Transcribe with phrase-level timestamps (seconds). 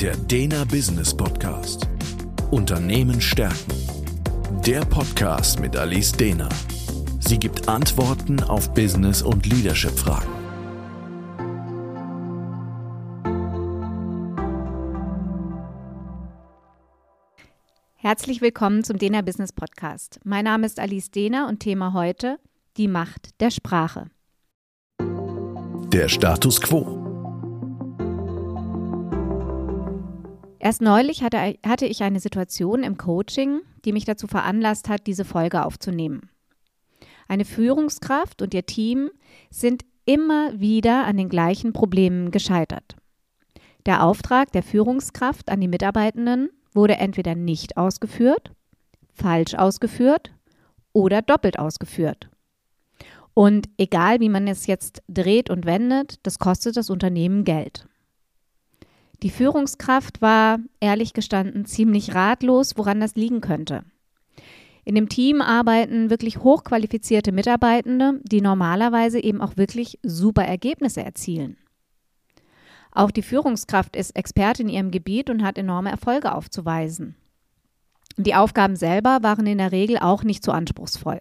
[0.00, 1.88] Der Dena Business Podcast.
[2.50, 3.72] Unternehmen stärken.
[4.66, 6.50] Der Podcast mit Alice Dena.
[7.18, 10.28] Sie gibt Antworten auf Business- und Leadership-Fragen.
[17.94, 20.20] Herzlich willkommen zum Dena Business Podcast.
[20.24, 22.38] Mein Name ist Alice Dena und Thema heute
[22.76, 24.10] die Macht der Sprache.
[25.00, 27.05] Der Status quo.
[30.66, 35.24] Erst neulich hatte, hatte ich eine Situation im Coaching, die mich dazu veranlasst hat, diese
[35.24, 36.28] Folge aufzunehmen.
[37.28, 39.10] Eine Führungskraft und ihr Team
[39.48, 42.96] sind immer wieder an den gleichen Problemen gescheitert.
[43.86, 48.50] Der Auftrag der Führungskraft an die Mitarbeitenden wurde entweder nicht ausgeführt,
[49.14, 50.32] falsch ausgeführt
[50.92, 52.28] oder doppelt ausgeführt.
[53.34, 57.86] Und egal wie man es jetzt dreht und wendet, das kostet das Unternehmen Geld.
[59.22, 63.84] Die Führungskraft war, ehrlich gestanden, ziemlich ratlos, woran das liegen könnte.
[64.84, 71.56] In dem Team arbeiten wirklich hochqualifizierte Mitarbeitende, die normalerweise eben auch wirklich super Ergebnisse erzielen.
[72.92, 77.16] Auch die Führungskraft ist Expertin in ihrem Gebiet und hat enorme Erfolge aufzuweisen.
[78.16, 81.18] Die Aufgaben selber waren in der Regel auch nicht so anspruchsvoll.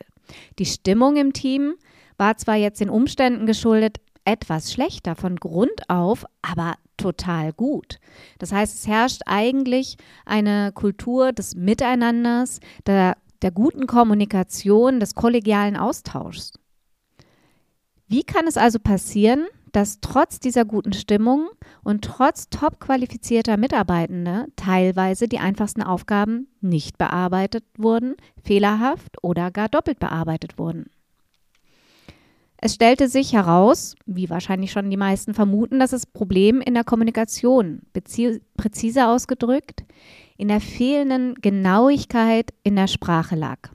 [0.59, 1.73] Die Stimmung im Team
[2.17, 7.99] war zwar jetzt den Umständen geschuldet etwas schlechter von Grund auf, aber total gut.
[8.39, 15.77] Das heißt, es herrscht eigentlich eine Kultur des Miteinanders, der, der guten Kommunikation, des kollegialen
[15.77, 16.53] Austauschs.
[18.07, 21.49] Wie kann es also passieren, dass trotz dieser guten Stimmung
[21.83, 29.67] und trotz top qualifizierter Mitarbeitende teilweise die einfachsten Aufgaben nicht bearbeitet wurden, fehlerhaft oder gar
[29.67, 30.85] doppelt bearbeitet wurden?
[32.65, 36.83] Es stellte sich heraus, wie wahrscheinlich schon die meisten vermuten, dass das Problem in der
[36.83, 37.83] Kommunikation,
[38.57, 39.83] präziser ausgedrückt,
[40.35, 43.69] in der fehlenden Genauigkeit in der Sprache lag.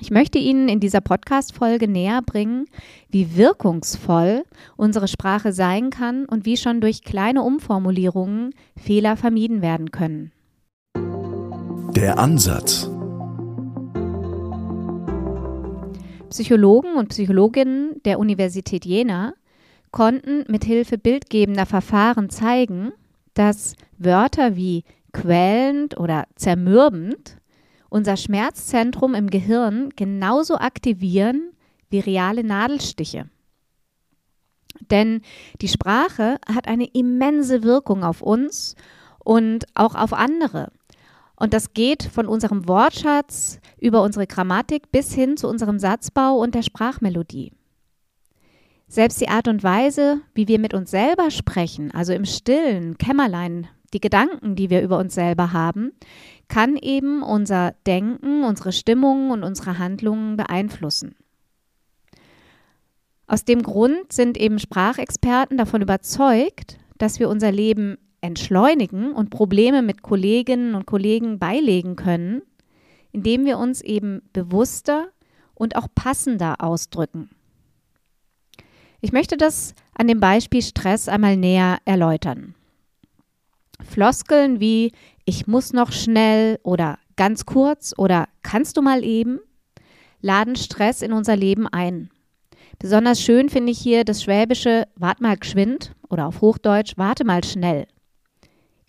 [0.00, 2.64] Ich möchte Ihnen in dieser Podcast-Folge näher bringen,
[3.10, 4.44] wie wirkungsvoll
[4.78, 10.32] unsere Sprache sein kann und wie schon durch kleine Umformulierungen Fehler vermieden werden können.
[11.94, 12.88] Der Ansatz.
[16.36, 19.32] Psychologen und Psychologinnen der Universität Jena
[19.90, 22.92] konnten mithilfe bildgebender Verfahren zeigen,
[23.32, 27.38] dass Wörter wie quälend oder zermürbend
[27.88, 31.52] unser Schmerzzentrum im Gehirn genauso aktivieren
[31.88, 33.30] wie reale Nadelstiche.
[34.90, 35.22] Denn
[35.62, 38.74] die Sprache hat eine immense Wirkung auf uns
[39.24, 40.70] und auch auf andere.
[41.36, 46.54] Und das geht von unserem Wortschatz über unsere Grammatik bis hin zu unserem Satzbau und
[46.54, 47.52] der Sprachmelodie.
[48.88, 53.68] Selbst die Art und Weise, wie wir mit uns selber sprechen, also im stillen Kämmerlein,
[53.92, 55.92] die Gedanken, die wir über uns selber haben,
[56.48, 61.16] kann eben unser Denken, unsere Stimmung und unsere Handlungen beeinflussen.
[63.26, 69.82] Aus dem Grund sind eben Sprachexperten davon überzeugt, dass wir unser Leben entschleunigen und Probleme
[69.82, 72.42] mit Kolleginnen und Kollegen beilegen können,
[73.12, 75.08] indem wir uns eben bewusster
[75.54, 77.30] und auch passender ausdrücken.
[79.00, 82.54] Ich möchte das an dem Beispiel Stress einmal näher erläutern.
[83.84, 84.92] Floskeln wie
[85.24, 89.40] ich muss noch schnell oder ganz kurz oder kannst du mal eben
[90.20, 92.10] laden Stress in unser Leben ein.
[92.78, 97.42] Besonders schön finde ich hier das schwäbische Wart mal geschwind oder auf Hochdeutsch warte mal
[97.44, 97.86] schnell.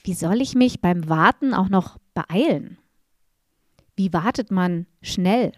[0.08, 2.78] Wie soll ich mich beim Warten auch noch beeilen?
[3.98, 5.52] Wie wartet man schnell?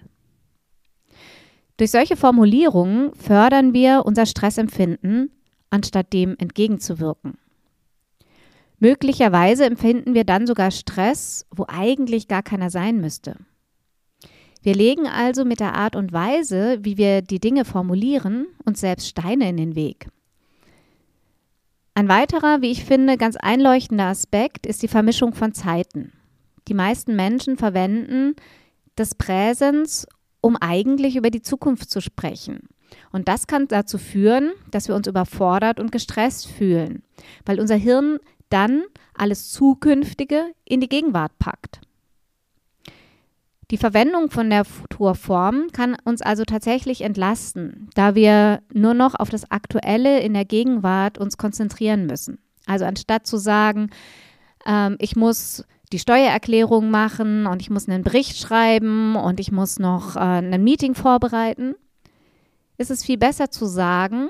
[1.77, 5.29] Durch solche Formulierungen fördern wir unser Stressempfinden,
[5.69, 7.37] anstatt dem entgegenzuwirken.
[8.79, 13.35] Möglicherweise empfinden wir dann sogar Stress, wo eigentlich gar keiner sein müsste.
[14.63, 19.09] Wir legen also mit der Art und Weise, wie wir die Dinge formulieren, uns selbst
[19.09, 20.07] Steine in den Weg.
[21.93, 26.13] Ein weiterer, wie ich finde, ganz einleuchtender Aspekt ist die Vermischung von Zeiten.
[26.67, 28.35] Die meisten Menschen verwenden
[28.95, 30.07] das Präsens,
[30.41, 32.69] um eigentlich über die Zukunft zu sprechen.
[33.11, 37.03] Und das kann dazu führen, dass wir uns überfordert und gestresst fühlen,
[37.45, 38.19] weil unser Hirn
[38.49, 38.83] dann
[39.13, 41.81] alles Zukünftige in die Gegenwart packt.
[43.71, 49.29] Die Verwendung von der Futurform kann uns also tatsächlich entlasten, da wir nur noch auf
[49.29, 52.39] das Aktuelle in der Gegenwart uns konzentrieren müssen.
[52.65, 53.91] Also anstatt zu sagen,
[54.65, 59.77] ähm, ich muss die Steuererklärung machen und ich muss einen Bericht schreiben und ich muss
[59.77, 61.75] noch äh, ein Meeting vorbereiten,
[62.77, 64.29] ist es viel besser zu sagen,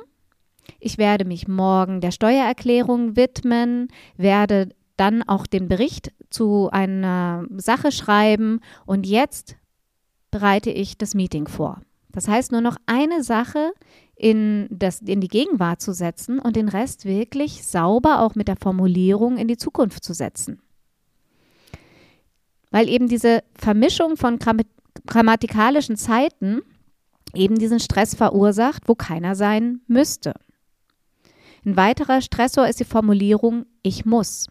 [0.79, 3.87] ich werde mich morgen der Steuererklärung widmen,
[4.17, 9.55] werde dann auch den Bericht zu einer Sache schreiben und jetzt
[10.31, 11.81] bereite ich das Meeting vor.
[12.11, 13.71] Das heißt, nur noch eine Sache
[14.15, 18.57] in, das, in die Gegenwart zu setzen und den Rest wirklich sauber auch mit der
[18.57, 20.59] Formulierung in die Zukunft zu setzen.
[22.71, 24.37] Weil eben diese Vermischung von
[25.07, 26.61] grammatikalischen Zeiten
[27.33, 30.33] eben diesen Stress verursacht, wo keiner sein müsste.
[31.65, 34.47] Ein weiterer Stressor ist die Formulierung ich muss.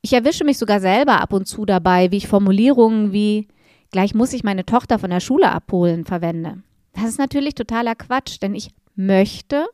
[0.00, 3.48] Ich erwische mich sogar selber ab und zu dabei, wie ich Formulierungen wie
[3.90, 6.62] gleich muss ich meine Tochter von der Schule abholen verwende.
[6.92, 9.66] Das ist natürlich totaler Quatsch, denn ich möchte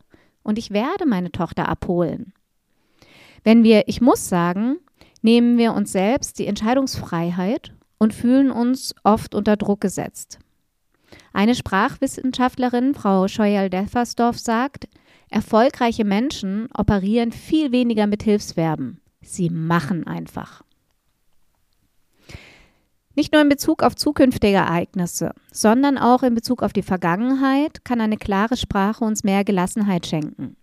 [0.43, 2.33] und ich werde meine Tochter abholen.
[3.43, 4.77] Wenn wir ich muss sagen,
[5.23, 10.39] nehmen wir uns selbst die Entscheidungsfreiheit und fühlen uns oft unter Druck gesetzt.
[11.33, 14.89] Eine Sprachwissenschaftlerin, Frau Scheuer-Deffersdorf, sagt,
[15.31, 19.01] erfolgreiche Menschen operieren viel weniger mit Hilfsverben.
[19.25, 20.63] Sie machen einfach.
[23.17, 28.01] Nicht nur in Bezug auf zukünftige Ereignisse, sondern auch in Bezug auf die Vergangenheit kann
[28.01, 30.57] eine klare Sprache uns mehr Gelassenheit schenken.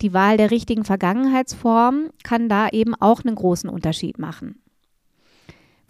[0.00, 4.60] Die Wahl der richtigen Vergangenheitsform kann da eben auch einen großen Unterschied machen.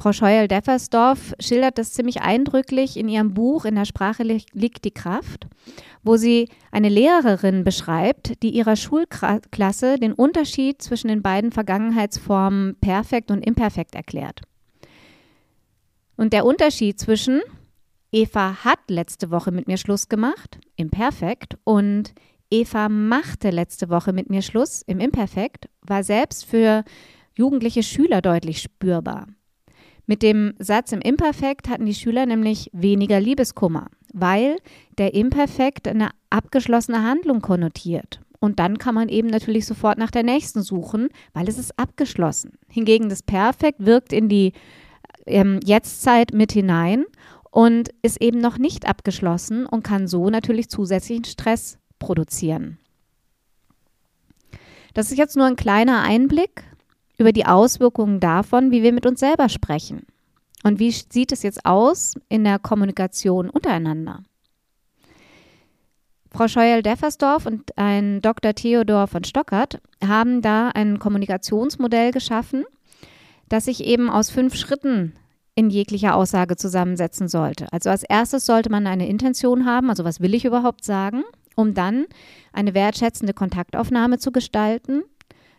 [0.07, 5.49] Frau Scheuer-Deffersdorf schildert das ziemlich eindrücklich in ihrem Buch In der Sprache liegt die Kraft,
[6.05, 13.33] wo sie eine Lehrerin beschreibt, die ihrer Schulklasse den Unterschied zwischen den beiden Vergangenheitsformen perfekt
[13.33, 14.43] und imperfekt erklärt.
[16.17, 17.41] Und der Unterschied zwischen
[18.13, 22.15] Eva hat letzte Woche mit mir Schluss gemacht, imperfekt, und
[22.49, 26.85] Eva machte letzte Woche mit mir Schluss, im Imperfekt, war selbst für
[27.35, 29.27] jugendliche Schüler deutlich spürbar.
[30.07, 34.57] Mit dem Satz im Imperfekt hatten die Schüler nämlich weniger Liebeskummer, weil
[34.99, 38.21] der Imperfekt eine abgeschlossene Handlung konnotiert.
[38.39, 42.53] Und dann kann man eben natürlich sofort nach der nächsten suchen, weil es ist abgeschlossen.
[42.69, 44.53] Hingegen das Perfekt wirkt in die
[45.27, 47.05] ähm, Jetztzeit mit hinein
[47.51, 52.79] und ist eben noch nicht abgeschlossen und kann so natürlich zusätzlichen Stress produzieren.
[54.95, 56.63] Das ist jetzt nur ein kleiner Einblick
[57.19, 60.07] über die Auswirkungen davon, wie wir mit uns selber sprechen.
[60.63, 64.23] Und wie sieht es jetzt aus in der Kommunikation untereinander?
[66.31, 68.55] Frau Scheuel-Deffersdorf und ein Dr.
[68.55, 72.65] Theodor von Stockert haben da ein Kommunikationsmodell geschaffen,
[73.49, 75.15] das sich eben aus fünf Schritten
[75.55, 77.67] in jeglicher Aussage zusammensetzen sollte.
[77.73, 81.23] Also als erstes sollte man eine Intention haben, also was will ich überhaupt sagen,
[81.55, 82.05] um dann
[82.53, 85.03] eine wertschätzende Kontaktaufnahme zu gestalten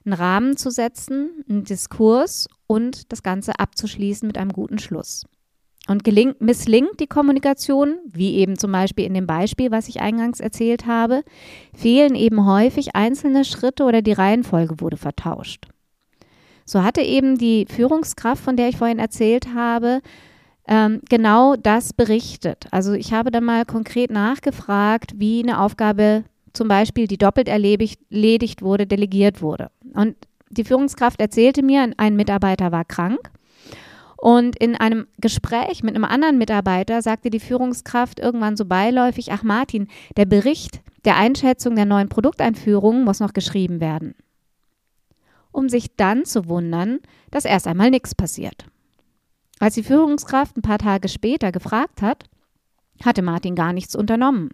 [0.08, 5.26] einen Rahmen zu setzen, einen Diskurs und das Ganze abzuschließen mit einem guten Schluss.
[5.88, 10.40] Und gelingt, misslingt die Kommunikation, wie eben zum Beispiel in dem Beispiel, was ich eingangs
[10.40, 11.24] erzählt habe,
[11.74, 15.68] fehlen eben häufig einzelne Schritte oder die Reihenfolge wurde vertauscht.
[16.66, 20.02] So hatte eben die Führungskraft, von der ich vorhin erzählt habe,
[20.68, 22.66] ähm, genau das berichtet.
[22.72, 26.26] Also ich habe dann mal konkret nachgefragt, wie eine Aufgabe
[26.58, 29.70] zum Beispiel, die doppelt erledigt wurde, delegiert wurde.
[29.94, 30.16] Und
[30.50, 33.32] die Führungskraft erzählte mir, ein Mitarbeiter war krank.
[34.18, 39.44] Und in einem Gespräch mit einem anderen Mitarbeiter sagte die Führungskraft irgendwann so beiläufig, ach
[39.44, 39.88] Martin,
[40.18, 44.16] der Bericht der Einschätzung der neuen Produkteinführung muss noch geschrieben werden.
[45.52, 47.00] Um sich dann zu wundern,
[47.30, 48.66] dass erst einmal nichts passiert.
[49.60, 52.26] Als die Führungskraft ein paar Tage später gefragt hat,
[53.04, 54.50] hatte Martin gar nichts unternommen.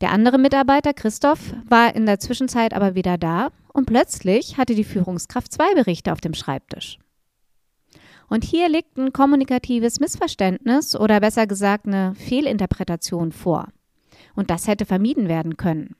[0.00, 4.84] Der andere Mitarbeiter, Christoph, war in der Zwischenzeit aber wieder da und plötzlich hatte die
[4.84, 6.98] Führungskraft zwei Berichte auf dem Schreibtisch.
[8.28, 13.68] Und hier liegt ein kommunikatives Missverständnis oder besser gesagt eine Fehlinterpretation vor.
[14.34, 15.96] Und das hätte vermieden werden können.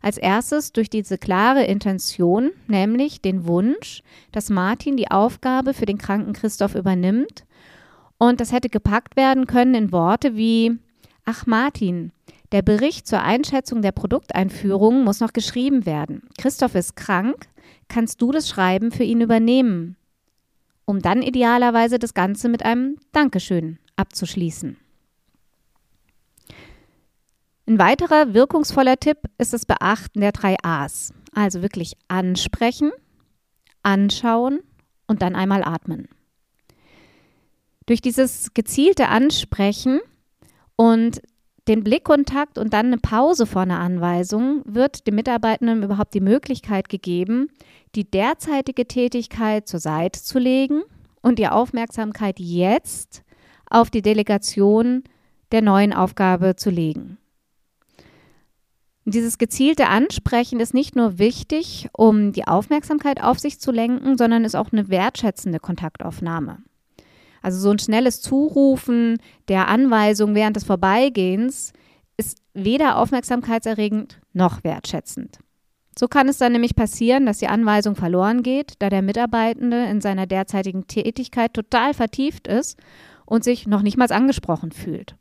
[0.00, 5.98] Als erstes durch diese klare Intention, nämlich den Wunsch, dass Martin die Aufgabe für den
[5.98, 7.44] kranken Christoph übernimmt.
[8.18, 10.78] Und das hätte gepackt werden können in Worte wie,
[11.24, 12.12] ach Martin,
[12.52, 16.28] der Bericht zur Einschätzung der Produkteinführung muss noch geschrieben werden.
[16.38, 17.48] Christoph ist krank.
[17.88, 19.96] Kannst du das Schreiben für ihn übernehmen?
[20.84, 24.76] Um dann idealerweise das Ganze mit einem Dankeschön abzuschließen.
[27.66, 31.14] Ein weiterer wirkungsvoller Tipp ist das Beachten der drei A's.
[31.34, 32.90] Also wirklich ansprechen,
[33.82, 34.60] anschauen
[35.06, 36.08] und dann einmal atmen.
[37.86, 40.00] Durch dieses gezielte Ansprechen
[40.76, 41.22] und
[41.68, 46.88] den Blickkontakt und dann eine Pause vor einer Anweisung wird dem Mitarbeitenden überhaupt die Möglichkeit
[46.88, 47.48] gegeben,
[47.94, 50.82] die derzeitige Tätigkeit zur Seite zu legen
[51.20, 53.22] und die Aufmerksamkeit jetzt
[53.70, 55.04] auf die Delegation
[55.52, 57.18] der neuen Aufgabe zu legen.
[59.04, 64.44] Dieses gezielte Ansprechen ist nicht nur wichtig, um die Aufmerksamkeit auf sich zu lenken, sondern
[64.44, 66.58] ist auch eine wertschätzende Kontaktaufnahme.
[67.42, 69.18] Also so ein schnelles Zurufen
[69.48, 71.72] der Anweisung während des Vorbeigehens
[72.16, 75.38] ist weder aufmerksamkeitserregend noch wertschätzend.
[75.98, 80.00] So kann es dann nämlich passieren, dass die Anweisung verloren geht, da der Mitarbeitende in
[80.00, 82.78] seiner derzeitigen Tätigkeit total vertieft ist
[83.26, 85.16] und sich noch nicht mal angesprochen fühlt.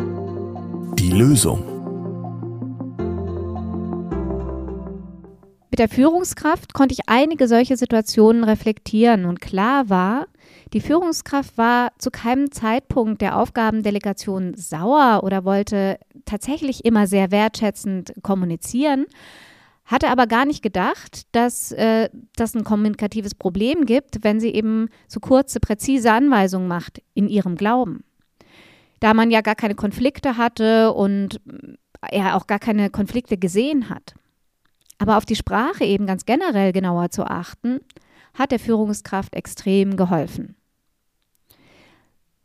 [0.00, 1.73] Die Lösung.
[5.74, 10.28] Mit der Führungskraft konnte ich einige solche Situationen reflektieren und klar war,
[10.72, 18.14] die Führungskraft war zu keinem Zeitpunkt der Aufgabendelegation sauer oder wollte tatsächlich immer sehr wertschätzend
[18.22, 19.06] kommunizieren,
[19.84, 24.90] hatte aber gar nicht gedacht, dass äh, das ein kommunikatives Problem gibt, wenn sie eben
[25.08, 28.04] so kurze, präzise Anweisungen macht in ihrem Glauben.
[29.00, 31.40] Da man ja gar keine Konflikte hatte und
[32.00, 34.14] er auch gar keine Konflikte gesehen hat.
[34.98, 37.80] Aber auf die Sprache eben ganz generell genauer zu achten,
[38.34, 40.56] hat der Führungskraft extrem geholfen.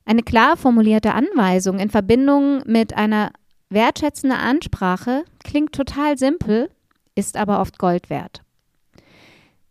[0.06, 3.32] Eine klar formulierte Anweisung in Verbindung mit einer
[3.70, 6.72] wertschätzenden Ansprache klingt total simpel,
[7.14, 8.42] ist aber oft Gold wert.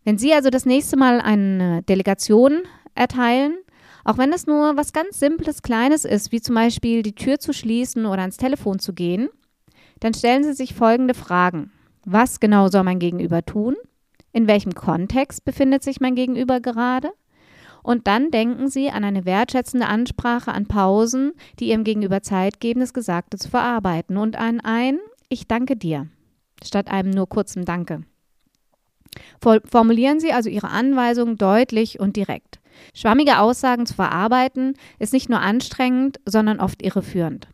[0.05, 2.59] Wenn Sie also das nächste Mal eine Delegation
[2.95, 3.57] erteilen,
[4.05, 7.53] auch wenn es nur was ganz Simples, Kleines ist, wie zum Beispiel die Tür zu
[7.53, 9.29] schließen oder ans Telefon zu gehen,
[9.99, 11.71] dann stellen Sie sich folgende Fragen.
[12.05, 13.75] Was genau soll mein Gegenüber tun?
[14.31, 17.11] In welchem Kontext befindet sich mein Gegenüber gerade?
[17.81, 22.81] Und dann denken Sie an eine wertschätzende Ansprache, an Pausen, die Ihrem Gegenüber Zeit geben,
[22.81, 26.07] das Gesagte zu verarbeiten und an ein Ich danke dir
[26.63, 28.03] statt einem nur kurzen Danke.
[29.41, 32.59] Formulieren Sie also Ihre Anweisungen deutlich und direkt.
[32.93, 37.47] Schwammige Aussagen zu verarbeiten ist nicht nur anstrengend, sondern oft irreführend.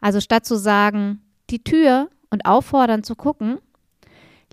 [0.00, 3.58] Also statt zu sagen, die Tür und auffordern zu gucken,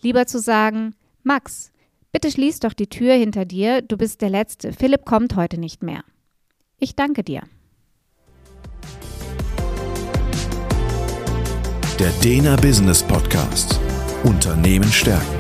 [0.02, 1.72] Lieber zu sagen, Max,
[2.12, 5.84] bitte schließ doch die Tür hinter dir, du bist der Letzte, Philipp kommt heute nicht
[5.84, 6.04] mehr.
[6.78, 7.42] Ich danke dir.
[12.00, 13.80] Der Dena Business Podcast.
[14.24, 15.38] Unternehmen stärken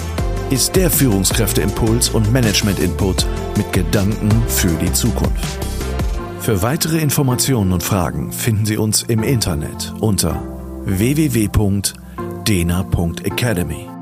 [0.52, 3.26] ist der Führungskräfteimpuls und Management-Input
[3.58, 5.66] mit Gedanken für die Zukunft.
[6.40, 10.42] Für weitere Informationen und Fragen finden Sie uns im Internet unter
[12.46, 13.95] www.dena.academy.